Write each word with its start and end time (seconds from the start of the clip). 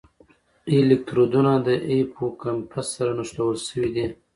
الکترودونه 0.77 1.53
د 1.67 1.67
هیپوکمپس 1.91 2.85
سره 2.95 3.11
نښلول 3.17 3.57
شوي 3.67 3.89
دي. 3.95 4.05